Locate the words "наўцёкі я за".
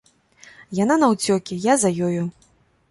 1.03-1.95